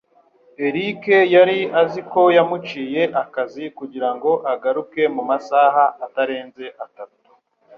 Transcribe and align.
Eric 0.67 1.01
yari 1.35 1.57
azi 1.81 2.01
ko 2.11 2.21
yamuciye 2.37 3.01
akazi 3.23 3.63
kugirango 3.77 4.29
agaruke 4.53 5.01
mu 5.15 5.23
masaha 5.29 5.83
atarenze 6.05 6.65
atatu. 6.85 7.19